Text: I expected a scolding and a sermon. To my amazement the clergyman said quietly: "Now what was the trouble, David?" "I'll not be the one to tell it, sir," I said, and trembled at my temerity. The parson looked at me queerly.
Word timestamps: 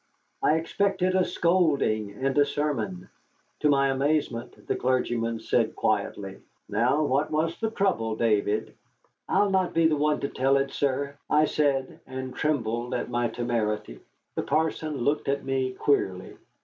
I 0.41 0.55
expected 0.55 1.13
a 1.13 1.23
scolding 1.23 2.25
and 2.25 2.35
a 2.35 2.43
sermon. 2.43 3.07
To 3.59 3.69
my 3.69 3.89
amazement 3.89 4.65
the 4.65 4.75
clergyman 4.75 5.39
said 5.41 5.75
quietly: 5.75 6.41
"Now 6.67 7.03
what 7.03 7.29
was 7.29 7.59
the 7.59 7.69
trouble, 7.69 8.15
David?" 8.15 8.73
"I'll 9.29 9.51
not 9.51 9.75
be 9.75 9.85
the 9.85 9.95
one 9.95 10.19
to 10.21 10.27
tell 10.27 10.57
it, 10.57 10.71
sir," 10.71 11.17
I 11.29 11.45
said, 11.45 11.99
and 12.07 12.35
trembled 12.35 12.95
at 12.95 13.11
my 13.11 13.27
temerity. 13.27 13.99
The 14.33 14.41
parson 14.41 14.97
looked 14.97 15.27
at 15.27 15.43
me 15.45 15.73
queerly. 15.73 16.35